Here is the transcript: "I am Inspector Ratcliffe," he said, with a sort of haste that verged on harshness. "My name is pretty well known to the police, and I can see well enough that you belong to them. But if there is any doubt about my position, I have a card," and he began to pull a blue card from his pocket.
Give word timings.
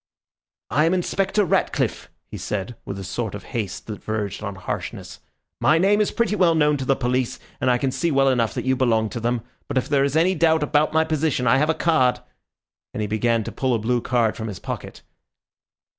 "I 0.71 0.85
am 0.85 0.95
Inspector 0.95 1.45
Ratcliffe," 1.45 2.09
he 2.25 2.35
said, 2.37 2.75
with 2.85 2.97
a 2.97 3.03
sort 3.03 3.35
of 3.35 3.43
haste 3.43 3.85
that 3.85 4.03
verged 4.03 4.41
on 4.41 4.55
harshness. 4.55 5.19
"My 5.59 5.77
name 5.77 6.01
is 6.01 6.09
pretty 6.09 6.35
well 6.35 6.55
known 6.55 6.75
to 6.77 6.85
the 6.85 6.95
police, 6.95 7.37
and 7.61 7.69
I 7.69 7.77
can 7.77 7.91
see 7.91 8.09
well 8.09 8.27
enough 8.27 8.55
that 8.55 8.65
you 8.65 8.75
belong 8.75 9.09
to 9.09 9.19
them. 9.19 9.43
But 9.67 9.77
if 9.77 9.87
there 9.87 10.03
is 10.03 10.15
any 10.17 10.33
doubt 10.33 10.63
about 10.63 10.91
my 10.91 11.03
position, 11.03 11.45
I 11.45 11.57
have 11.59 11.69
a 11.69 11.75
card," 11.75 12.19
and 12.95 13.01
he 13.01 13.05
began 13.05 13.43
to 13.43 13.51
pull 13.51 13.75
a 13.75 13.77
blue 13.77 14.01
card 14.01 14.35
from 14.35 14.47
his 14.47 14.57
pocket. 14.57 15.03